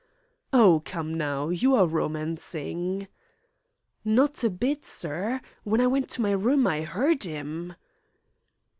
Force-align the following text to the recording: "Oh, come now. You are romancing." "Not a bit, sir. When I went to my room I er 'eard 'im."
"Oh, 0.51 0.81
come 0.83 1.13
now. 1.13 1.49
You 1.49 1.75
are 1.75 1.85
romancing." 1.85 3.07
"Not 4.03 4.43
a 4.43 4.49
bit, 4.49 4.83
sir. 4.83 5.41
When 5.63 5.79
I 5.79 5.85
went 5.85 6.09
to 6.17 6.23
my 6.23 6.31
room 6.31 6.65
I 6.65 6.79
er 6.79 6.87
'eard 7.03 7.23
'im." 7.27 7.75